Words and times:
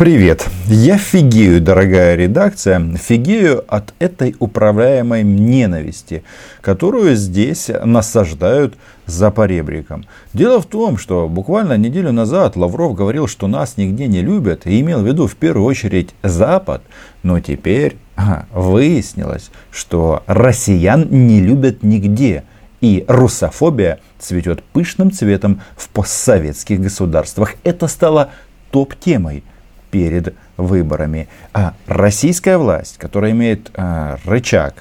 Привет! 0.00 0.48
Я 0.66 0.96
фигею, 0.96 1.60
дорогая 1.60 2.16
редакция, 2.16 2.80
фигею 2.96 3.62
от 3.68 3.92
этой 3.98 4.34
управляемой 4.38 5.22
ненависти, 5.22 6.24
которую 6.62 7.16
здесь 7.16 7.70
насаждают 7.84 8.76
за 9.04 9.30
поребриком. 9.30 10.06
Дело 10.32 10.62
в 10.62 10.64
том, 10.64 10.96
что 10.96 11.28
буквально 11.28 11.76
неделю 11.76 12.12
назад 12.12 12.56
Лавров 12.56 12.94
говорил, 12.94 13.26
что 13.26 13.46
нас 13.46 13.76
нигде 13.76 14.06
не 14.06 14.22
любят, 14.22 14.66
и 14.66 14.80
имел 14.80 15.02
в 15.02 15.06
виду 15.06 15.26
в 15.26 15.36
первую 15.36 15.66
очередь 15.66 16.14
Запад. 16.22 16.80
Но 17.22 17.38
теперь 17.40 17.98
ага, 18.16 18.46
выяснилось, 18.54 19.50
что 19.70 20.22
россиян 20.26 21.08
не 21.10 21.42
любят 21.42 21.82
нигде. 21.82 22.44
И 22.80 23.04
русофобия 23.06 24.00
цветет 24.18 24.62
пышным 24.62 25.12
цветом 25.12 25.60
в 25.76 25.90
постсоветских 25.90 26.80
государствах. 26.80 27.56
Это 27.64 27.86
стало 27.86 28.30
топ-темой 28.70 29.44
перед 29.90 30.34
выборами. 30.56 31.28
А 31.52 31.74
российская 31.86 32.58
власть, 32.58 32.98
которая 32.98 33.32
имеет 33.32 33.70
а, 33.74 34.18
рычаг 34.24 34.74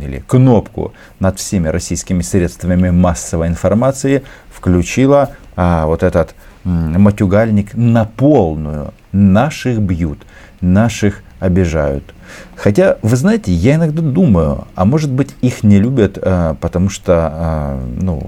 или 0.00 0.22
кнопку 0.26 0.92
над 1.20 1.38
всеми 1.38 1.68
российскими 1.68 2.22
средствами 2.22 2.90
массовой 2.90 3.48
информации, 3.48 4.22
включила 4.52 5.30
а, 5.56 5.86
вот 5.86 6.02
этот 6.02 6.34
м, 6.64 7.00
матюгальник 7.00 7.74
на 7.74 8.04
полную. 8.04 8.92
Наших 9.12 9.80
бьют, 9.80 10.18
наших 10.60 11.22
обижают. 11.40 12.14
Хотя, 12.56 12.98
вы 13.02 13.16
знаете, 13.16 13.52
я 13.52 13.76
иногда 13.76 14.02
думаю, 14.02 14.66
а 14.74 14.84
может 14.84 15.10
быть 15.10 15.34
их 15.40 15.62
не 15.62 15.78
любят, 15.78 16.18
а, 16.20 16.54
потому 16.54 16.88
что 16.88 17.30
а, 17.32 17.86
ну, 18.00 18.22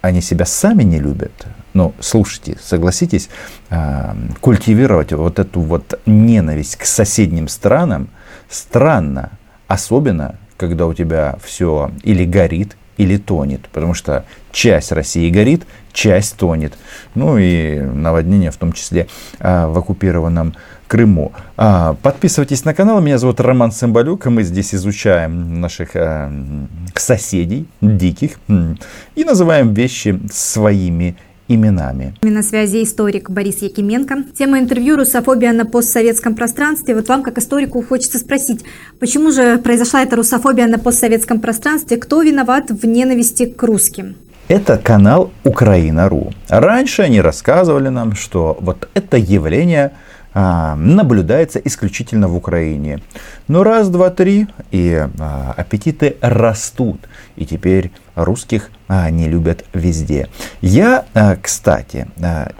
они 0.00 0.20
себя 0.20 0.46
сами 0.46 0.82
не 0.82 0.98
любят. 0.98 1.46
Но 1.76 1.92
слушайте, 2.00 2.56
согласитесь, 2.62 3.28
а, 3.68 4.16
культивировать 4.40 5.12
вот 5.12 5.38
эту 5.38 5.60
вот 5.60 6.00
ненависть 6.06 6.76
к 6.76 6.86
соседним 6.86 7.48
странам 7.48 8.08
странно. 8.48 9.32
Особенно, 9.68 10.36
когда 10.56 10.86
у 10.86 10.94
тебя 10.94 11.36
все 11.44 11.90
или 12.02 12.24
горит, 12.24 12.78
или 12.96 13.18
тонет. 13.18 13.68
Потому 13.74 13.92
что 13.92 14.24
часть 14.52 14.90
России 14.90 15.28
горит, 15.28 15.66
часть 15.92 16.36
тонет. 16.38 16.72
Ну 17.14 17.36
и 17.36 17.78
наводнение 17.78 18.50
в 18.50 18.56
том 18.56 18.72
числе 18.72 19.06
а, 19.38 19.68
в 19.68 19.76
оккупированном 19.76 20.54
Крыму. 20.88 21.32
А, 21.58 21.94
подписывайтесь 22.00 22.64
на 22.64 22.72
канал. 22.72 23.02
Меня 23.02 23.18
зовут 23.18 23.38
Роман 23.38 23.70
Цымбалюк. 23.70 24.24
Мы 24.26 24.44
здесь 24.44 24.74
изучаем 24.74 25.60
наших 25.60 25.90
соседей, 26.94 27.68
диких, 27.82 28.38
и 29.14 29.24
называем 29.24 29.74
вещи 29.74 30.18
своими 30.32 31.16
именами. 31.48 32.14
На 32.22 32.42
связи 32.42 32.82
историк 32.82 33.30
Борис 33.30 33.62
Якименко. 33.62 34.24
Тема 34.38 34.58
интервью 34.58 34.96
«Русофобия 34.96 35.52
на 35.52 35.64
постсоветском 35.64 36.34
пространстве». 36.34 36.94
Вот 36.94 37.08
вам, 37.08 37.22
как 37.22 37.38
историку, 37.38 37.82
хочется 37.82 38.18
спросить, 38.18 38.64
почему 38.98 39.30
же 39.30 39.58
произошла 39.58 40.02
эта 40.02 40.16
русофобия 40.16 40.66
на 40.66 40.78
постсоветском 40.78 41.40
пространстве? 41.40 41.96
Кто 41.96 42.22
виноват 42.22 42.70
в 42.70 42.86
ненависти 42.86 43.46
к 43.46 43.62
русским? 43.62 44.16
Это 44.48 44.78
канал 44.78 45.32
Украина.ру. 45.44 46.32
Раньше 46.48 47.02
они 47.02 47.20
рассказывали 47.20 47.88
нам, 47.88 48.14
что 48.14 48.56
вот 48.60 48.88
это 48.94 49.16
явление– 49.16 49.92
а, 50.38 50.76
наблюдается 50.76 51.58
исключительно 51.60 52.28
в 52.28 52.36
Украине. 52.36 53.00
Но 53.48 53.64
раз, 53.64 53.88
два, 53.88 54.10
три, 54.10 54.46
и 54.70 55.08
а, 55.18 55.54
аппетиты 55.56 56.18
растут. 56.20 57.00
И 57.36 57.46
теперь 57.46 57.90
русских 58.14 58.68
а, 58.88 59.10
не 59.10 59.28
любят 59.28 59.64
везде. 59.72 60.28
Я, 60.60 61.04
кстати, 61.42 62.06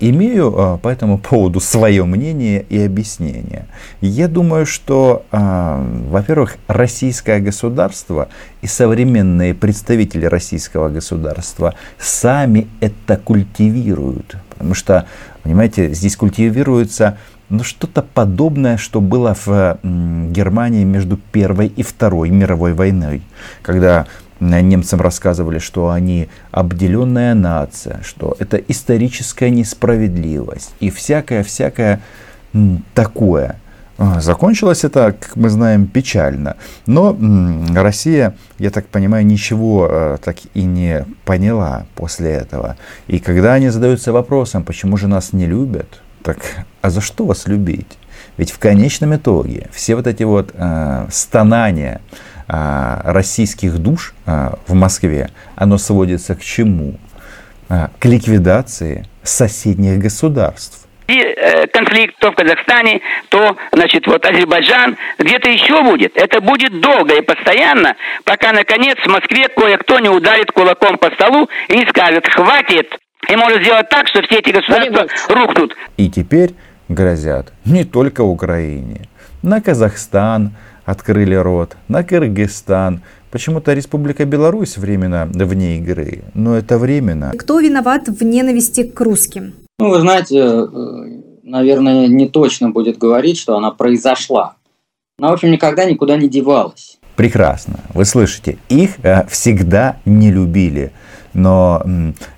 имею 0.01 0.79
по 0.83 0.89
этому 0.89 1.19
поводу 1.19 1.61
свое 1.61 2.05
мнение 2.05 2.65
и 2.69 2.81
объяснение. 2.83 3.67
Я 4.01 4.29
думаю, 4.29 4.67
что, 4.67 5.25
во-первых, 5.31 6.57
российское 6.67 7.39
государство 7.39 8.29
и 8.63 8.67
современные 8.67 9.55
представители 9.55 10.27
российского 10.27 10.89
государства 10.89 11.75
сами 11.98 12.69
это 12.81 13.17
культивируют. 13.17 14.36
Потому 14.51 14.75
что, 14.75 15.07
понимаете, 15.42 15.92
здесь 15.95 16.17
культивируется 16.17 17.19
ну, 17.48 17.63
что-то 17.63 18.03
подобное, 18.03 18.77
что 18.77 19.01
было 19.01 19.36
в 19.45 19.79
Германии 19.85 20.83
между 20.83 21.17
Первой 21.17 21.69
и 21.69 21.85
Второй 21.85 22.31
мировой 22.31 22.73
войной, 22.73 23.23
когда 23.63 24.07
немцам 24.41 25.01
рассказывали, 25.01 25.58
что 25.58 25.91
они 25.91 26.29
обделенная 26.51 27.35
нация, 27.35 28.01
что 28.05 28.36
это 28.39 28.57
историческая 28.57 29.51
несправедливость 29.51 30.74
и 30.80 30.91
всякое-всякое 30.91 32.01
такое. 32.95 33.57
А, 33.98 34.20
закончилось 34.20 34.85
это, 34.85 35.17
как 35.19 35.36
мы 35.36 35.48
знаем, 35.48 35.86
печально. 35.86 36.57
Но 36.86 37.17
Россия, 37.74 38.36
я 38.58 38.70
так 38.70 38.86
понимаю, 38.86 39.24
ничего 39.24 39.89
э, 39.91 40.19
так 40.23 40.36
и 40.53 40.64
не 40.64 41.07
поняла 41.24 41.86
после 41.95 42.30
этого. 42.30 42.77
И 43.07 43.18
когда 43.18 43.55
они 43.55 43.70
задаются 43.70 44.13
вопросом, 44.13 44.64
почему 44.64 44.98
же 44.98 45.08
нас 45.08 45.33
не 45.33 45.47
любят, 45.47 46.03
так, 46.23 46.39
а 46.83 46.91
за 46.91 47.01
что 47.01 47.24
вас 47.24 47.47
любить? 47.47 47.98
Ведь 48.36 48.51
в 48.51 48.58
конечном 48.58 49.17
итоге 49.17 49.68
все 49.73 49.97
вот 49.97 50.07
эти 50.07 50.24
вот 50.24 50.51
э, 50.53 51.07
стонания 51.11 52.03
российских 52.48 53.79
душ 53.79 54.14
э, 54.27 54.51
в 54.67 54.74
Москве, 54.74 55.30
оно 55.57 55.79
сводится 55.79 56.34
к 56.34 56.42
чему? 56.42 56.98
Э, 57.68 57.89
к 57.98 58.05
ликвидации 58.05 59.05
соседних 59.24 59.98
государств. 59.98 60.86
И 61.08 61.18
э, 61.18 61.67
конфликт 61.68 62.17
то 62.20 62.30
в 62.30 62.35
Казахстане, 62.36 63.01
то, 63.29 63.56
значит, 63.73 64.06
вот 64.06 64.24
Азербайджан, 64.24 64.96
где-то 65.18 65.51
еще 65.51 65.83
будет. 65.83 66.17
Это 66.17 66.40
будет 66.40 66.80
долго 66.80 67.17
и 67.17 67.23
постоянно, 67.23 67.96
пока, 68.24 68.52
наконец, 68.52 68.96
в 68.98 69.08
Москве 69.08 69.48
кое-кто 69.48 69.98
не 69.98 70.08
ударит 70.08 70.52
кулаком 70.52 70.96
по 70.98 71.11
столу 71.11 71.48
и 71.68 71.77
не 71.77 71.86
скажет 71.86 72.29
«хватит, 72.29 72.96
и 73.29 73.36
может 73.36 73.62
сделать 73.62 73.89
так, 73.89 74.06
что 74.08 74.23
все 74.23 74.39
эти 74.39 74.51
государства 74.51 75.08
рухнут. 75.29 75.77
И 75.96 76.08
теперь 76.08 76.51
грозят 76.89 77.52
не 77.64 77.85
только 77.85 78.23
Украине. 78.23 79.08
На 79.42 79.61
Казахстан 79.61 80.52
открыли 80.85 81.35
рот, 81.35 81.77
на 81.89 82.02
Кыргызстан. 82.02 83.02
Почему-то 83.30 83.74
Республика 83.74 84.24
Беларусь 84.24 84.79
временно 84.79 85.29
вне 85.33 85.79
игры, 85.79 86.23
но 86.35 86.57
это 86.57 86.79
временно. 86.79 87.33
Кто 87.36 87.61
виноват 87.61 88.08
в 88.08 88.23
ненависти 88.24 88.85
к 88.85 89.01
русским? 89.01 89.55
Ну, 89.79 89.91
вы 89.91 90.01
знаете, 90.01 90.39
э, 90.39 90.67
наверное, 91.42 92.07
не 92.07 92.29
точно 92.29 92.70
будет 92.70 92.98
говорить, 92.98 93.36
что 93.39 93.57
она 93.57 93.73
произошла. 93.73 94.55
Она, 95.18 95.30
в 95.30 95.33
общем, 95.35 95.51
никогда 95.51 95.85
никуда 95.85 96.17
не 96.17 96.29
девалась. 96.29 96.98
Прекрасно. 97.17 97.80
Вы 97.95 98.05
слышите, 98.05 98.58
их 98.68 98.92
э, 99.03 99.27
всегда 99.27 99.97
не 100.05 100.30
любили 100.30 100.92
но 101.36 101.85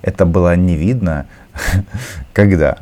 это 0.01 0.25
было 0.25 0.55
не 0.55 0.75
видно, 0.75 1.25
когда, 2.33 2.77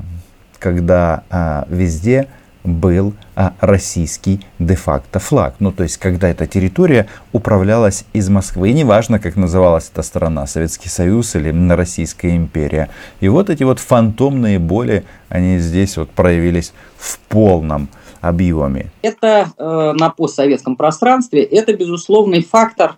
когда 0.59 1.23
а, 1.29 1.65
везде 1.69 2.27
был 2.63 3.13
а, 3.35 3.53
российский 3.61 4.45
де-факто 4.59 5.19
флаг. 5.19 5.55
Ну, 5.59 5.71
то 5.71 5.83
есть, 5.83 5.97
когда 5.97 6.29
эта 6.29 6.47
территория 6.47 7.07
управлялась 7.31 8.05
из 8.13 8.29
Москвы. 8.29 8.69
И 8.69 8.73
неважно, 8.73 9.19
как 9.19 9.35
называлась 9.35 9.89
эта 9.91 10.01
страна, 10.01 10.45
Советский 10.47 10.89
Союз 10.89 11.35
или 11.35 11.51
Российская 11.71 12.35
империя. 12.35 12.89
И 13.21 13.29
вот 13.29 13.49
эти 13.49 13.63
вот 13.63 13.79
фантомные 13.79 14.59
боли, 14.59 15.05
они 15.29 15.59
здесь 15.59 15.97
вот 15.97 16.09
проявились 16.09 16.73
в 16.97 17.19
полном 17.19 17.87
объеме. 18.19 18.91
Это 19.01 19.51
э, 19.57 19.93
на 19.97 20.09
постсоветском 20.09 20.75
пространстве, 20.75 21.43
это 21.43 21.73
безусловный 21.73 22.43
фактор 22.43 22.97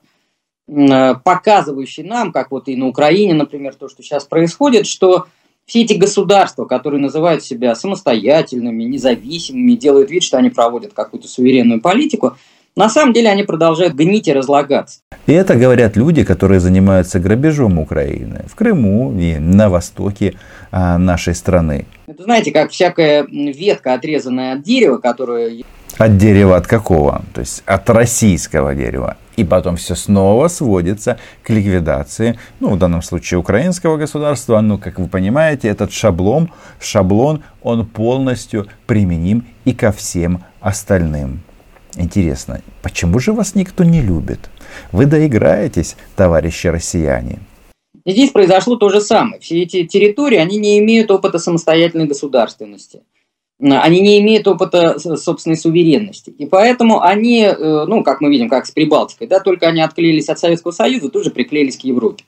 Э, 0.69 1.15
показывающий 1.15 2.03
нам, 2.03 2.31
как 2.31 2.51
вот 2.51 2.67
и 2.67 2.75
на 2.75 2.87
Украине, 2.87 3.33
например, 3.33 3.73
то, 3.73 3.89
что 3.89 4.03
сейчас 4.03 4.25
происходит, 4.25 4.85
что 4.85 5.25
все 5.69 5.83
эти 5.83 5.93
государства, 5.93 6.65
которые 6.65 6.99
называют 6.99 7.43
себя 7.43 7.75
самостоятельными, 7.75 8.83
независимыми, 8.85 9.73
делают 9.73 10.09
вид, 10.09 10.23
что 10.23 10.37
они 10.37 10.49
проводят 10.49 10.93
какую-то 10.93 11.27
суверенную 11.27 11.79
политику, 11.79 12.35
на 12.75 12.89
самом 12.89 13.13
деле 13.13 13.29
они 13.29 13.43
продолжают 13.43 13.93
гнить 13.93 14.27
и 14.27 14.33
разлагаться. 14.33 15.01
И 15.27 15.33
это 15.33 15.55
говорят 15.55 15.95
люди, 15.95 16.23
которые 16.23 16.59
занимаются 16.59 17.19
грабежом 17.19 17.77
Украины 17.77 18.45
в 18.47 18.55
Крыму 18.55 19.15
и 19.19 19.37
на 19.37 19.69
востоке 19.69 20.35
а, 20.71 20.97
нашей 20.97 21.35
страны. 21.35 21.85
Это 22.07 22.23
знаете, 22.23 22.51
как 22.51 22.71
всякая 22.71 23.27
ветка, 23.27 23.93
отрезанная 23.93 24.53
от 24.53 24.63
дерева, 24.63 24.97
которая... 24.97 25.51
От 25.97 26.17
дерева 26.17 26.55
от 26.55 26.65
какого? 26.65 27.21
То 27.33 27.41
есть 27.41 27.61
от 27.67 27.87
российского 27.91 28.73
дерева. 28.73 29.17
И 29.39 29.45
потом 29.45 29.77
все 29.77 29.95
снова 29.95 30.49
сводится 30.49 31.17
к 31.43 31.49
ликвидации, 31.49 32.37
ну, 32.59 32.71
в 32.71 32.77
данном 32.77 33.01
случае, 33.01 33.37
украинского 33.37 33.95
государства. 33.95 34.59
Ну, 34.59 34.77
как 34.77 34.99
вы 34.99 35.07
понимаете, 35.07 35.69
этот 35.69 35.93
шаблон, 35.93 36.51
шаблон, 36.81 37.41
он 37.61 37.85
полностью 37.85 38.67
применим 38.85 39.47
и 39.63 39.71
ко 39.73 39.93
всем 39.93 40.43
остальным. 40.59 41.39
Интересно, 41.95 42.59
почему 42.81 43.19
же 43.19 43.31
вас 43.31 43.55
никто 43.55 43.85
не 43.85 44.01
любит? 44.01 44.49
Вы 44.91 45.05
доиграетесь, 45.05 45.95
товарищи 46.17 46.67
россияне. 46.67 47.39
Здесь 48.05 48.31
произошло 48.31 48.75
то 48.75 48.89
же 48.89 48.99
самое. 48.99 49.39
Все 49.39 49.63
эти 49.63 49.85
территории, 49.85 50.37
они 50.37 50.57
не 50.57 50.79
имеют 50.79 51.11
опыта 51.11 51.39
самостоятельной 51.39 52.07
государственности. 52.07 53.03
Они 53.61 53.99
не 53.99 54.19
имеют 54.21 54.47
опыта 54.47 54.97
собственной 54.99 55.57
суверенности. 55.57 56.29
И 56.29 56.45
поэтому 56.45 57.01
они, 57.01 57.43
э, 57.43 57.85
ну, 57.87 58.03
как 58.03 58.21
мы 58.21 58.29
видим, 58.29 58.49
как 58.49 58.65
с 58.65 58.71
Прибалтикой, 58.71 59.27
да, 59.27 59.39
только 59.39 59.67
они 59.67 59.81
отклеились 59.81 60.29
от 60.29 60.39
Советского 60.39 60.71
Союза, 60.71 61.09
тут 61.09 61.25
же 61.25 61.31
приклеились 61.31 61.77
к 61.77 61.81
Европе. 61.81 62.23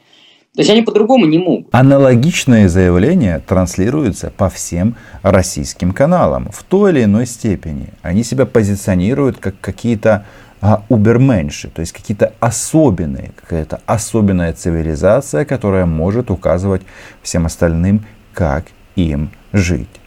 То 0.53 0.59
есть 0.59 0.69
они 0.69 0.81
по-другому 0.81 1.25
не 1.25 1.37
могут. 1.37 1.73
Аналогичные 1.73 2.67
заявления 2.67 3.41
транслируются 3.47 4.33
по 4.35 4.49
всем 4.49 4.97
российским 5.21 5.93
каналам 5.93 6.49
в 6.51 6.63
той 6.63 6.91
или 6.91 7.05
иной 7.05 7.25
степени. 7.25 7.87
Они 8.01 8.23
себя 8.25 8.45
позиционируют 8.45 9.37
как 9.37 9.57
какие-то 9.61 10.25
а, 10.59 10.83
уберменши, 10.89 11.69
то 11.69 11.79
есть 11.79 11.93
какие-то 11.93 12.33
особенные, 12.41 13.31
какая-то 13.39 13.81
особенная 13.85 14.51
цивилизация, 14.51 15.45
которая 15.45 15.85
может 15.85 16.29
указывать 16.29 16.81
всем 17.21 17.45
остальным, 17.45 18.05
как 18.33 18.65
им 18.97 19.31
жить. 19.53 20.00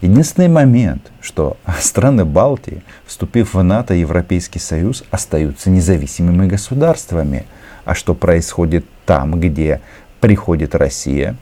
Единственный 0.00 0.48
момент, 0.48 1.10
что 1.20 1.56
страны 1.80 2.24
Балтии, 2.24 2.82
вступив 3.06 3.54
в 3.54 3.62
НАТО 3.62 3.94
и 3.94 4.00
Европейский 4.00 4.58
Союз, 4.58 5.04
остаются 5.10 5.70
независимыми 5.70 6.46
государствами. 6.46 7.46
А 7.84 7.94
что 7.94 8.14
происходит 8.14 8.84
там, 9.04 9.40
где 9.40 9.80
приходит 10.20 10.74
Россия? 10.74 11.36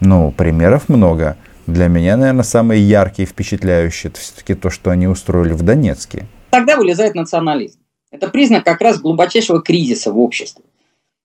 Ну, 0.00 0.30
примеров 0.30 0.88
много. 0.88 1.36
Для 1.66 1.88
меня, 1.88 2.16
наверное, 2.16 2.44
самые 2.44 2.86
яркие 2.86 3.26
и 3.26 3.28
впечатляющие 3.28 4.10
это 4.10 4.20
все-таки 4.20 4.54
то, 4.54 4.70
что 4.70 4.90
они 4.90 5.08
устроили 5.08 5.52
в 5.52 5.62
Донецке. 5.62 6.26
Тогда 6.50 6.76
вылезает 6.76 7.14
национализм. 7.14 7.80
Это 8.10 8.28
признак 8.28 8.64
как 8.64 8.80
раз 8.80 9.00
глубочайшего 9.00 9.62
кризиса 9.62 10.12
в 10.12 10.18
обществе. 10.18 10.64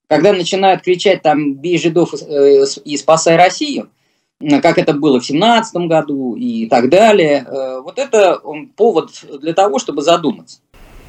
Когда 0.07 0.33
начинают 0.33 0.81
кричать 0.81 1.21
там 1.21 1.53
«бей 1.55 1.77
жидов 1.77 2.13
э, 2.13 2.65
и 2.83 2.97
спасай 2.97 3.37
Россию», 3.37 3.89
как 4.61 4.77
это 4.77 4.93
было 4.93 5.19
в 5.19 5.25
2017 5.25 5.75
году 5.87 6.35
и 6.35 6.67
так 6.67 6.89
далее. 6.89 7.45
Э, 7.47 7.81
вот 7.83 7.99
это 7.99 8.39
повод 8.75 9.11
для 9.41 9.53
того, 9.53 9.79
чтобы 9.79 10.01
задуматься. 10.01 10.59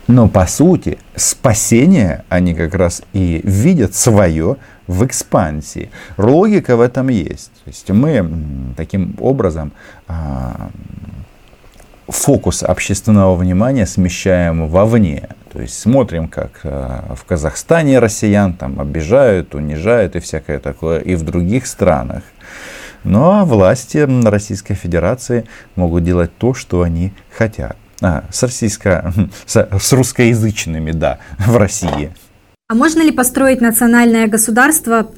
Но 0.09 0.29
по 0.29 0.47
сути, 0.47 0.99
спасение 1.15 2.25
они 2.29 2.55
как 2.55 2.75
раз 2.75 3.03
и 3.13 3.41
видят 3.45 3.95
свое 3.95 4.57
в 4.87 5.07
экспансии. 5.07 5.91
Логика 6.19 6.77
в 6.77 6.81
этом 6.81 7.09
есть. 7.09 7.53
То 7.65 7.69
есть 7.69 7.89
мы 7.91 8.29
таким 8.77 9.17
образом 9.21 9.73
а, 10.09 10.71
фокус 12.09 12.63
общественного 12.63 13.37
внимания 13.37 13.87
смещаем 13.87 14.69
вовне. 14.69 15.29
То 15.53 15.61
есть 15.61 15.79
смотрим, 15.79 16.29
как 16.29 16.61
а, 16.65 17.15
в 17.15 17.25
Казахстане 17.25 18.01
россиян 18.01 18.55
там 18.55 18.81
обижают, 18.81 19.55
унижают 19.55 20.17
и 20.17 20.21
всякое 20.21 20.59
такое, 20.59 20.99
и 20.99 21.15
в 21.15 21.23
других 21.23 21.67
странах. 21.67 22.25
А 23.05 23.45
власти 23.45 23.99
Российской 24.29 24.75
Федерации 24.75 25.47
могут 25.77 26.05
делать 26.05 26.31
то, 26.37 26.55
что 26.55 26.83
они 26.83 27.13
хотят. 27.31 27.77
А, 28.01 28.25
с, 28.31 28.43
российско, 28.43 29.13
с, 29.47 29.69
с 29.79 29.93
русскоязычными, 29.93 30.93
да, 30.93 31.19
в 31.39 31.57
России. 31.57 32.13
А 32.69 32.75
можно 32.75 33.03
ли 33.03 33.13
построить 33.13 33.61
национальное 33.61 34.27
государство 34.27 35.11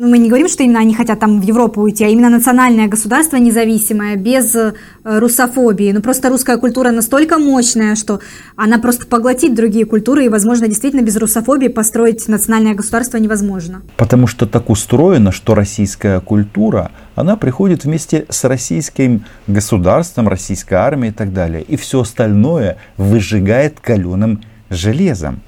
ну, 0.00 0.08
мы 0.08 0.16
не 0.16 0.28
говорим, 0.28 0.48
что 0.48 0.62
именно 0.62 0.80
они 0.80 0.94
хотят 0.94 1.20
там 1.20 1.42
в 1.42 1.44
Европу 1.44 1.82
уйти, 1.82 2.04
а 2.04 2.08
именно 2.08 2.30
национальное 2.30 2.88
государство 2.88 3.36
независимое, 3.36 4.16
без 4.16 4.54
э, 4.54 4.72
русофобии. 5.04 5.92
Ну, 5.92 6.00
просто 6.00 6.30
русская 6.30 6.56
культура 6.56 6.90
настолько 6.90 7.36
мощная, 7.38 7.94
что 7.96 8.20
она 8.56 8.78
просто 8.78 9.06
поглотит 9.06 9.54
другие 9.54 9.84
культуры, 9.84 10.24
и, 10.24 10.30
возможно, 10.30 10.68
действительно 10.68 11.02
без 11.02 11.18
русофобии 11.18 11.68
построить 11.68 12.26
национальное 12.28 12.74
государство 12.74 13.18
невозможно. 13.18 13.82
Потому 13.98 14.26
что 14.26 14.46
так 14.46 14.70
устроено, 14.70 15.32
что 15.32 15.54
российская 15.54 16.20
культура, 16.20 16.92
она 17.14 17.36
приходит 17.36 17.84
вместе 17.84 18.24
с 18.30 18.44
российским 18.44 19.26
государством, 19.46 20.28
российской 20.28 20.74
армией 20.76 21.10
и 21.10 21.14
так 21.14 21.34
далее. 21.34 21.62
И 21.62 21.76
все 21.76 22.00
остальное 22.00 22.78
выжигает 22.96 23.80
каленым 23.80 24.40
железом. 24.70 25.42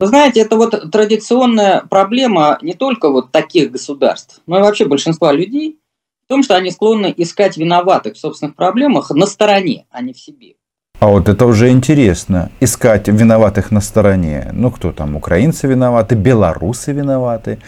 Вы 0.00 0.08
знаете, 0.08 0.40
это 0.40 0.56
вот 0.56 0.90
традиционная 0.90 1.82
проблема 1.88 2.58
не 2.62 2.74
только 2.74 3.10
вот 3.10 3.30
таких 3.30 3.70
государств, 3.70 4.40
но 4.46 4.58
и 4.58 4.62
вообще 4.62 4.86
большинства 4.86 5.32
людей 5.32 5.78
в 6.24 6.28
том, 6.28 6.42
что 6.42 6.56
они 6.56 6.70
склонны 6.70 7.14
искать 7.16 7.56
виноватых 7.56 8.14
в 8.14 8.18
собственных 8.18 8.56
проблемах 8.56 9.10
на 9.10 9.26
стороне, 9.26 9.86
а 9.90 10.02
не 10.02 10.12
в 10.12 10.18
себе. 10.18 10.54
А 10.98 11.08
вот 11.08 11.28
это 11.28 11.46
уже 11.46 11.70
интересно. 11.70 12.50
Искать 12.60 13.08
виноватых 13.08 13.70
на 13.70 13.80
стороне. 13.80 14.50
Ну, 14.52 14.70
кто 14.70 14.92
там, 14.92 15.16
украинцы 15.16 15.66
виноваты, 15.66 16.14
белорусы 16.14 16.92
виноваты. 16.92 17.58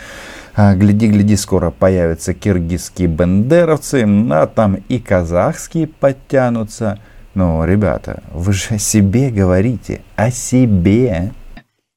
А, 0.55 0.75
гляди, 0.75 1.09
гляди, 1.09 1.37
скоро 1.37 1.71
появятся 1.71 2.33
киргизские 2.33 3.09
бендеровцы, 3.09 4.07
а 4.31 4.47
там 4.47 4.77
и 4.89 4.99
казахские 4.99 5.87
подтянутся. 5.87 6.99
Ну, 7.35 7.63
ребята, 7.65 8.23
вы 8.33 8.55
же 8.55 8.77
о 8.77 8.79
себе 8.79 9.29
говорите, 9.29 10.01
о 10.17 10.31
себе. 10.31 11.33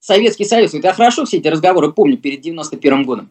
Советский 0.10 0.46
Союз, 0.46 0.74
я 0.74 0.94
хорошо 0.94 1.26
все 1.26 1.38
эти 1.38 1.48
разговоры 1.48 1.92
помню 1.92 2.18
перед 2.18 2.42
91 2.42 3.04
годом. 3.04 3.30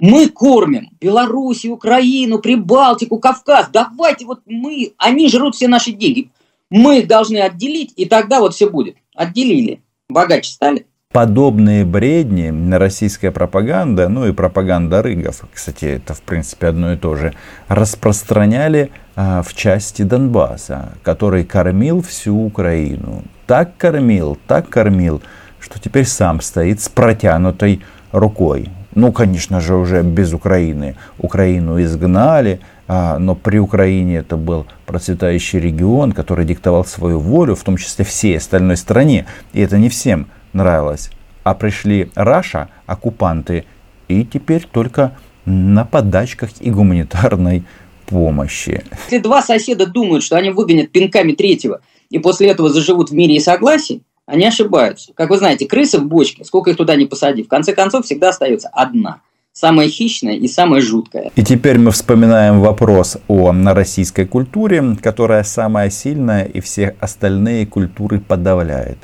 Мы 0.00 0.28
кормим 0.28 0.90
Белоруссию, 1.00 1.74
Украину, 1.74 2.40
Прибалтику, 2.40 3.18
Кавказ. 3.18 3.68
Давайте 3.72 4.24
вот 4.24 4.40
мы, 4.44 4.92
они 4.98 5.28
жрут 5.28 5.54
все 5.54 5.68
наши 5.68 5.92
деньги. 5.92 6.30
Мы 6.68 6.98
их 6.98 7.06
должны 7.06 7.36
отделить, 7.36 7.92
и 7.94 8.06
тогда 8.06 8.40
вот 8.40 8.54
все 8.54 8.68
будет. 8.68 8.96
Отделили. 9.14 9.80
Богаче 10.08 10.50
стали. 10.50 10.86
Подобные 11.12 11.84
бредни 11.84 12.52
российская 12.74 13.30
пропаганда, 13.30 14.08
ну 14.08 14.26
и 14.26 14.32
пропаганда 14.32 15.00
рыгов, 15.00 15.44
кстати, 15.52 15.84
это 15.84 16.12
в 16.12 16.22
принципе 16.22 16.66
одно 16.66 16.92
и 16.92 16.96
то 16.96 17.14
же, 17.14 17.34
распространяли 17.68 18.90
а, 19.14 19.42
в 19.42 19.54
части 19.54 20.02
Донбасса, 20.02 20.94
который 21.04 21.44
кормил 21.44 22.02
всю 22.02 22.36
Украину. 22.36 23.22
Так 23.46 23.76
кормил, 23.76 24.36
так 24.48 24.68
кормил, 24.68 25.22
что 25.64 25.80
теперь 25.80 26.04
сам 26.04 26.42
стоит 26.42 26.82
с 26.82 26.90
протянутой 26.90 27.80
рукой. 28.12 28.68
Ну, 28.94 29.12
конечно 29.12 29.60
же, 29.60 29.74
уже 29.74 30.02
без 30.02 30.34
Украины. 30.34 30.96
Украину 31.18 31.82
изгнали, 31.82 32.60
а, 32.86 33.18
но 33.18 33.34
при 33.34 33.58
Украине 33.58 34.16
это 34.16 34.36
был 34.36 34.66
процветающий 34.84 35.58
регион, 35.58 36.12
который 36.12 36.44
диктовал 36.44 36.84
свою 36.84 37.18
волю, 37.18 37.54
в 37.54 37.64
том 37.64 37.78
числе 37.78 38.04
всей 38.04 38.36
остальной 38.36 38.76
стране. 38.76 39.26
И 39.54 39.60
это 39.62 39.78
не 39.78 39.88
всем 39.88 40.26
нравилось. 40.52 41.10
А 41.44 41.54
пришли 41.54 42.10
Раша, 42.14 42.68
оккупанты, 42.86 43.64
и 44.08 44.22
теперь 44.24 44.68
только 44.70 45.16
на 45.46 45.86
подачках 45.86 46.50
и 46.60 46.70
гуманитарной 46.70 47.64
помощи. 48.06 48.84
Если 49.06 49.18
два 49.18 49.40
соседа 49.40 49.86
думают, 49.86 50.22
что 50.22 50.36
они 50.36 50.50
выгонят 50.50 50.90
пинками 50.90 51.32
третьего, 51.32 51.80
и 52.10 52.18
после 52.18 52.50
этого 52.50 52.68
заживут 52.68 53.10
в 53.10 53.14
мире 53.14 53.36
и 53.36 53.40
согласии, 53.40 54.02
они 54.26 54.46
ошибаются. 54.46 55.12
Как 55.14 55.30
вы 55.30 55.38
знаете, 55.38 55.66
крысы 55.66 55.98
в 55.98 56.06
бочке, 56.06 56.44
сколько 56.44 56.70
их 56.70 56.76
туда 56.76 56.96
не 56.96 57.06
посади, 57.06 57.42
в 57.42 57.48
конце 57.48 57.74
концов 57.74 58.04
всегда 58.04 58.30
остается 58.30 58.68
одна. 58.68 59.20
Самая 59.52 59.88
хищная 59.88 60.34
и 60.34 60.48
самая 60.48 60.80
жуткая. 60.80 61.30
И 61.36 61.44
теперь 61.44 61.78
мы 61.78 61.92
вспоминаем 61.92 62.60
вопрос 62.60 63.18
о 63.28 63.52
российской 63.52 64.24
культуре, 64.24 64.96
которая 65.00 65.44
самая 65.44 65.90
сильная 65.90 66.44
и 66.44 66.60
все 66.60 66.96
остальные 66.98 67.66
культуры 67.66 68.18
подавляет. 68.18 68.98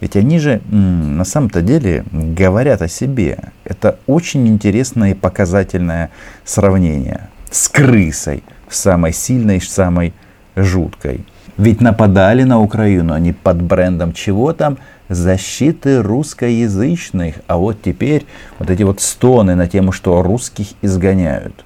Ведь 0.00 0.16
они 0.16 0.38
же 0.38 0.62
на 0.70 1.26
самом-то 1.26 1.60
деле 1.60 2.04
говорят 2.12 2.80
о 2.80 2.88
себе. 2.88 3.52
Это 3.64 3.98
очень 4.06 4.48
интересное 4.48 5.10
и 5.10 5.14
показательное 5.14 6.10
сравнение 6.46 7.28
с 7.50 7.68
крысой, 7.68 8.42
самой 8.70 9.12
сильной, 9.12 9.60
самой 9.60 10.14
жуткой. 10.56 11.26
Ведь 11.56 11.80
нападали 11.80 12.44
на 12.44 12.60
Украину 12.60 13.12
они 13.12 13.32
под 13.32 13.62
брендом 13.62 14.12
чего 14.12 14.52
там? 14.52 14.78
Защиты 15.08 16.02
русскоязычных. 16.02 17.36
А 17.46 17.56
вот 17.56 17.82
теперь 17.82 18.26
вот 18.58 18.70
эти 18.70 18.82
вот 18.82 19.00
стоны 19.00 19.54
на 19.54 19.66
тему, 19.66 19.92
что 19.92 20.22
русских 20.22 20.68
изгоняют. 20.82 21.64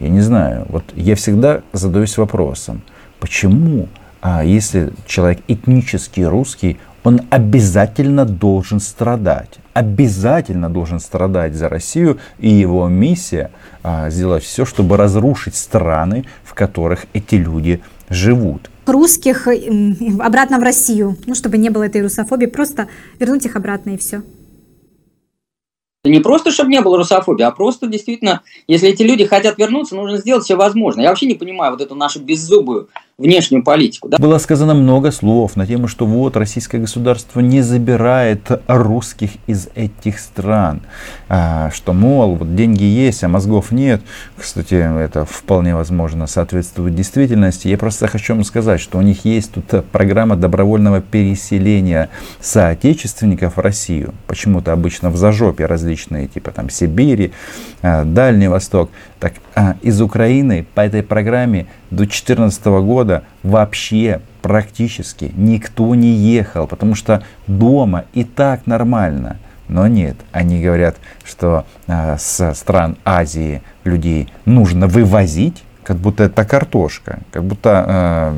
Я 0.00 0.08
не 0.08 0.20
знаю, 0.20 0.66
вот 0.68 0.84
я 0.94 1.14
всегда 1.14 1.62
задаюсь 1.72 2.18
вопросом, 2.18 2.82
почему, 3.18 3.88
а 4.20 4.44
если 4.44 4.92
человек 5.06 5.40
этнический 5.48 6.26
русский, 6.26 6.78
он 7.06 7.20
обязательно 7.30 8.24
должен 8.24 8.80
страдать. 8.80 9.60
Обязательно 9.74 10.68
должен 10.68 10.98
страдать 10.98 11.54
за 11.54 11.68
Россию. 11.68 12.18
И 12.40 12.48
его 12.48 12.88
миссия 12.88 13.52
а, 13.84 14.10
сделать 14.10 14.42
все, 14.42 14.64
чтобы 14.64 14.96
разрушить 14.96 15.54
страны, 15.54 16.24
в 16.42 16.52
которых 16.54 17.06
эти 17.12 17.36
люди 17.36 17.80
русских 18.86 19.48
обратно 20.20 20.58
в 20.58 20.62
Россию, 20.62 21.16
ну, 21.26 21.34
чтобы 21.34 21.58
не 21.58 21.70
было 21.70 21.84
этой 21.84 22.02
русофобии, 22.02 22.46
просто 22.46 22.88
вернуть 23.18 23.44
их 23.44 23.56
обратно 23.56 23.90
и 23.90 23.96
все. 23.96 24.22
Не 26.04 26.20
просто, 26.20 26.52
чтобы 26.52 26.70
не 26.70 26.80
было 26.80 26.98
русофобии, 26.98 27.42
а 27.42 27.50
просто 27.50 27.88
действительно, 27.88 28.42
если 28.68 28.88
эти 28.88 29.02
люди 29.02 29.26
хотят 29.26 29.58
вернуться, 29.58 29.96
нужно 29.96 30.18
сделать 30.18 30.44
все 30.44 30.54
возможное. 30.54 31.04
Я 31.04 31.10
вообще 31.10 31.26
не 31.26 31.34
понимаю 31.34 31.72
вот 31.72 31.80
эту 31.80 31.96
нашу 31.96 32.20
беззубую 32.20 32.88
внешнюю 33.18 33.64
политику. 33.64 34.08
Да? 34.08 34.18
Было 34.18 34.36
сказано 34.36 34.74
много 34.74 35.10
слов 35.10 35.56
на 35.56 35.66
тему, 35.66 35.88
что 35.88 36.04
вот 36.04 36.36
российское 36.36 36.78
государство 36.78 37.40
не 37.40 37.62
забирает 37.62 38.50
русских 38.66 39.30
из 39.46 39.68
этих 39.74 40.18
стран, 40.18 40.82
а, 41.28 41.70
что, 41.70 41.94
мол, 41.94 42.36
вот 42.36 42.54
деньги 42.54 42.84
есть, 42.84 43.24
а 43.24 43.28
мозгов 43.28 43.72
нет. 43.72 44.02
Кстати, 44.36 44.74
это 44.74 45.24
вполне 45.24 45.74
возможно 45.74 46.26
соответствует 46.26 46.94
действительности. 46.94 47.68
Я 47.68 47.78
просто 47.78 48.06
хочу 48.06 48.34
вам 48.34 48.44
сказать, 48.44 48.80
что 48.82 48.98
у 48.98 49.02
них 49.02 49.24
есть 49.24 49.52
тут 49.52 49.86
программа 49.86 50.36
добровольного 50.36 51.00
переселения 51.00 52.10
соотечественников 52.40 53.56
в 53.56 53.60
Россию. 53.60 54.12
Почему-то 54.26 54.72
обычно 54.72 55.08
в 55.08 55.16
зажопе 55.16 55.64
различные, 55.64 56.28
типа 56.28 56.50
там 56.50 56.68
Сибири, 56.68 57.32
а, 57.80 58.04
Дальний 58.04 58.48
Восток. 58.48 58.90
Так 59.18 59.34
а, 59.54 59.76
из 59.82 60.00
Украины 60.02 60.66
по 60.74 60.80
этой 60.82 61.02
программе 61.02 61.66
до 61.90 61.98
2014 61.98 62.66
года 62.66 63.22
вообще 63.42 64.20
практически 64.42 65.32
никто 65.36 65.94
не 65.94 66.12
ехал, 66.12 66.66
потому 66.66 66.94
что 66.94 67.22
дома 67.46 68.04
и 68.12 68.24
так 68.24 68.66
нормально. 68.66 69.38
Но 69.68 69.86
нет, 69.86 70.16
они 70.32 70.62
говорят, 70.62 70.96
что 71.24 71.66
э, 71.88 72.16
с 72.18 72.54
стран 72.54 72.96
Азии 73.04 73.62
людей 73.82 74.28
нужно 74.44 74.86
вывозить, 74.86 75.64
как 75.82 75.96
будто 75.96 76.24
это 76.24 76.44
картошка, 76.44 77.20
как 77.32 77.42
будто 77.42 77.84
э, 77.88 78.34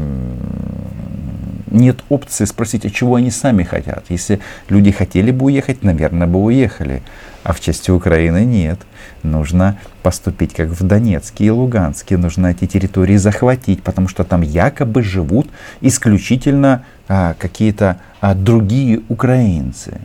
нет 1.70 1.98
опции 2.08 2.44
спросить, 2.44 2.86
а 2.86 2.90
чего 2.90 3.16
они 3.16 3.30
сами 3.30 3.62
хотят. 3.62 4.04
Если 4.08 4.40
люди 4.68 4.90
хотели 4.90 5.30
бы 5.30 5.46
уехать, 5.46 5.82
наверное, 5.82 6.26
бы 6.26 6.42
уехали. 6.42 7.02
А 7.48 7.54
в 7.54 7.60
части 7.60 7.90
Украины 7.90 8.44
нет. 8.44 8.78
Нужно 9.22 9.80
поступить 10.02 10.52
как 10.52 10.68
в 10.68 10.86
Донецке 10.86 11.46
и 11.46 11.50
Луганске. 11.50 12.18
Нужно 12.18 12.48
эти 12.48 12.66
территории 12.66 13.16
захватить, 13.16 13.82
потому 13.82 14.06
что 14.06 14.22
там 14.22 14.42
якобы 14.42 15.02
живут 15.02 15.46
исключительно 15.80 16.84
а, 17.08 17.32
какие-то 17.32 18.02
а, 18.20 18.34
другие 18.34 19.00
украинцы. 19.08 20.02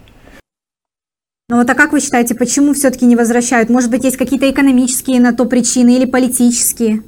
Ну 1.50 1.58
вот 1.58 1.70
а 1.70 1.76
как 1.76 1.92
вы 1.92 2.00
считаете, 2.00 2.34
почему 2.34 2.74
все-таки 2.74 3.06
не 3.06 3.18
возвращают? 3.18 3.70
Может 3.70 3.92
быть, 3.92 4.06
есть 4.06 4.16
какие-то 4.16 4.50
экономические 4.50 5.20
на 5.20 5.34
то 5.34 5.44
причины 5.44 5.98
или 5.98 6.06
политические? 6.06 7.02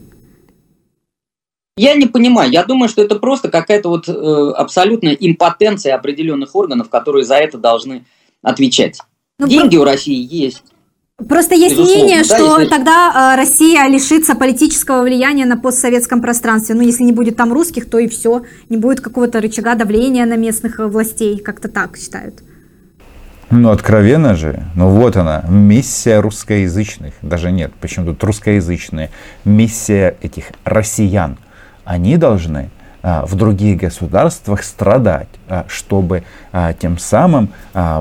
Я 1.78 1.96
не 1.96 2.08
понимаю. 2.08 2.52
Я 2.52 2.66
думаю, 2.66 2.90
что 2.90 3.02
это 3.02 3.16
просто 3.16 3.48
какая-то 3.50 3.88
вот 3.88 4.10
э, 4.10 4.52
абсолютная 4.58 5.14
импотенция 5.14 5.96
определенных 5.96 6.56
органов, 6.56 6.90
которые 6.90 7.24
за 7.24 7.36
это 7.36 7.58
должны 7.58 8.04
отвечать. 8.42 9.00
Ну, 9.40 9.48
Деньги 9.48 9.76
про... 9.76 9.82
у 9.82 9.86
России 9.86 10.28
есть. 10.30 10.64
Просто 11.18 11.56
есть 11.56 11.76
Безусловно, 11.76 12.04
мнение, 12.04 12.24
да, 12.24 12.36
что 12.36 12.60
если... 12.60 12.70
тогда 12.70 13.34
э, 13.34 13.38
Россия 13.38 13.88
лишится 13.88 14.36
политического 14.36 15.02
влияния 15.02 15.46
на 15.46 15.58
постсоветском 15.58 16.22
пространстве. 16.22 16.76
Ну, 16.76 16.82
если 16.82 17.04
не 17.04 17.14
будет 17.14 17.38
там 17.38 17.54
русских, 17.54 17.90
то 17.90 18.00
и 18.00 18.08
все. 18.10 18.44
Не 18.70 18.78
будет 18.78 19.00
какого-то 19.00 19.40
рычага 19.40 19.76
давления 19.76 20.26
на 20.26 20.36
местных 20.36 20.80
э, 20.80 20.88
властей. 20.88 21.40
Как-то 21.40 21.70
так 21.70 21.96
считают. 21.98 22.44
Ну, 23.50 23.70
откровенно 23.70 24.36
же, 24.36 24.66
ну 24.76 24.90
вот 24.90 25.16
она, 25.18 25.46
миссия 25.48 26.20
русскоязычных, 26.20 27.14
даже 27.22 27.52
нет, 27.52 27.72
почему 27.80 28.08
тут 28.08 28.24
русскоязычные, 28.24 29.12
миссия 29.46 30.18
этих 30.22 30.46
россиян. 30.64 31.38
Они 31.84 32.18
должны 32.18 32.72
в 33.06 33.36
других 33.36 33.78
государствах 33.78 34.64
страдать, 34.64 35.28
а, 35.48 35.66
чтобы 35.68 36.24
а, 36.52 36.74
тем 36.74 36.98
самым 36.98 37.50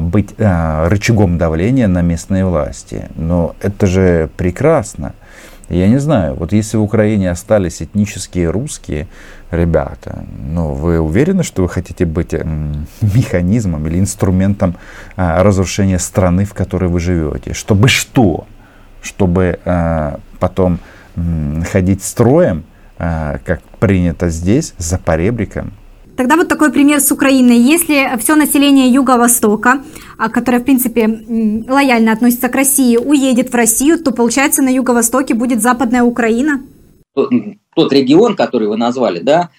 быть 0.01 0.35
рычагом 0.39 1.37
давления 1.37 1.89
на 1.89 2.01
местные 2.01 2.47
власти. 2.47 3.09
Но 3.17 3.55
это 3.61 3.87
же 3.87 4.31
прекрасно. 4.37 5.13
Я 5.69 5.89
не 5.89 5.99
знаю, 5.99 6.35
вот 6.37 6.53
если 6.53 6.79
в 6.79 6.83
Украине 6.83 7.31
остались 7.31 7.83
этнические 7.83 8.49
русские 8.51 9.07
ребята, 9.51 10.25
ну, 10.39 10.73
вы 10.73 11.01
уверены, 11.01 11.43
что 11.43 11.63
вы 11.63 11.69
хотите 11.69 12.07
быть 12.07 12.33
механизмом 13.03 13.87
или 13.87 13.99
инструментом 13.99 14.77
разрушения 15.17 15.99
страны, 15.99 16.45
в 16.45 16.55
которой 16.55 16.89
вы 16.89 17.01
живете? 17.01 17.53
Чтобы 17.53 17.89
что? 17.89 18.47
Чтобы 19.03 19.59
потом 20.39 20.79
ходить 21.71 22.03
строем, 22.03 22.65
а, 22.69 22.74
как 22.97 23.63
принято 23.81 24.29
здесь, 24.29 24.75
за 24.79 24.99
поребриком. 24.99 25.73
Тогда 26.17 26.37
вот 26.37 26.49
такой 26.49 26.71
пример 26.71 27.01
с 27.01 27.11
Украиной. 27.11 27.59
Если 27.59 28.17
все 28.19 28.37
население 28.37 28.89
Юго-Востока, 28.89 29.83
а, 30.17 30.29
которое, 30.29 30.61
в 30.61 30.65
принципе, 30.65 31.07
лояльно 31.69 32.13
относится 32.13 32.49
к 32.49 32.55
России, 32.55 32.97
уедет 32.97 33.51
в 33.51 33.55
Россию, 33.55 33.99
то, 33.99 34.13
получается, 34.13 34.63
на 34.63 34.69
Юго-Востоке 34.69 35.35
будет 35.35 35.61
Западная 35.61 36.05
Украина? 36.05 36.63
Тот, 37.15 37.33
тот 37.75 37.93
регион, 37.93 38.37
который 38.37 38.69
вы 38.69 38.77
назвали, 38.77 39.21
да, 39.21 39.51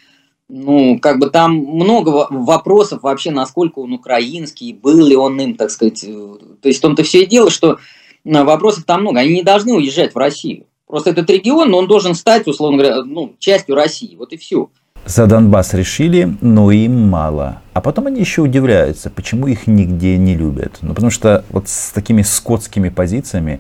ну, 0.47 0.99
как 0.99 1.19
бы 1.19 1.29
там 1.29 1.55
много 1.55 2.27
вопросов 2.29 3.03
вообще, 3.03 3.31
насколько 3.31 3.79
он 3.79 3.93
украинский, 3.93 4.73
был 4.73 5.05
ли 5.05 5.15
он 5.15 5.39
им, 5.41 5.55
так 5.55 5.71
сказать. 5.71 6.03
Э, 6.03 6.35
то 6.61 6.67
есть 6.69 6.79
в 6.79 6.81
том-то 6.81 7.03
все 7.03 7.23
и 7.23 7.25
дело, 7.25 7.49
что 7.49 7.79
э, 8.23 8.43
вопросов 8.43 8.83
там 8.85 9.01
много. 9.01 9.19
Они 9.19 9.33
не 9.33 9.43
должны 9.43 9.73
уезжать 9.73 10.13
в 10.13 10.17
Россию. 10.17 10.67
Просто 10.95 11.09
этот 11.09 11.29
регион, 11.29 11.73
он 11.73 11.87
должен 11.87 12.15
стать, 12.15 12.47
условно 12.47 12.77
говоря, 12.77 13.03
ну, 13.03 13.33
частью 13.37 13.75
России. 13.75 14.15
Вот 14.15 14.31
и 14.31 14.37
все. 14.37 14.69
За 15.05 15.27
Донбасс 15.27 15.73
решили, 15.73 16.37
но 16.39 16.71
им 16.71 17.09
мало. 17.09 17.61
А 17.73 17.81
потом 17.81 18.07
они 18.07 18.21
еще 18.21 18.43
удивляются, 18.43 19.09
почему 19.09 19.47
их 19.47 19.67
нигде 19.67 20.17
не 20.17 20.37
любят. 20.37 20.77
Ну, 20.81 20.93
потому 20.93 21.11
что 21.11 21.43
вот 21.49 21.67
с 21.67 21.91
такими 21.91 22.21
скотскими 22.21 22.87
позициями, 22.87 23.59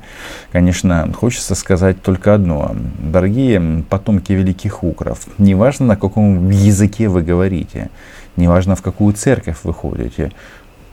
конечно, 0.53 1.11
хочется 1.13 1.55
сказать 1.55 2.01
только 2.01 2.33
одно. 2.33 2.73
Дорогие 2.99 3.83
потомки 3.89 4.31
великих 4.31 4.85
укров, 4.85 5.27
неважно, 5.37 5.87
на 5.87 5.97
каком 5.97 6.49
языке 6.51 7.09
вы 7.09 7.21
говорите, 7.21 7.89
неважно, 8.37 8.77
в 8.77 8.81
какую 8.81 9.13
церковь 9.13 9.57
вы 9.65 9.73
ходите, 9.73 10.31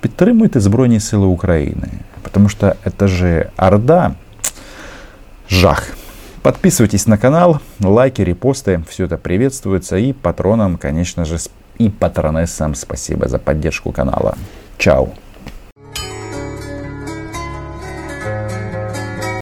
підтримуйте 0.00 0.60
Збройні 0.60 0.98
силы 0.98 1.26
Украины. 1.26 1.88
Потому 2.22 2.48
что 2.48 2.76
это 2.84 3.06
же 3.06 3.52
Орда, 3.56 4.16
жах. 5.48 6.01
Подписывайтесь 6.42 7.06
на 7.06 7.18
канал, 7.18 7.60
лайки, 7.80 8.20
репосты, 8.20 8.82
все 8.88 9.04
это 9.04 9.16
приветствуется. 9.16 9.96
И 9.96 10.12
патронам, 10.12 10.76
конечно 10.76 11.24
же, 11.24 11.38
и 11.78 11.88
патронессам 11.88 12.74
спасибо 12.74 13.28
за 13.28 13.38
поддержку 13.38 13.92
канала. 13.92 14.36
Чао! 14.76 15.10